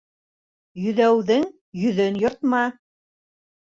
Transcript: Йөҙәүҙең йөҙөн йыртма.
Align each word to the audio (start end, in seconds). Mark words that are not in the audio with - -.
Йөҙәүҙең 0.85 1.47
йөҙөн 1.85 2.21
йыртма. 2.27 2.67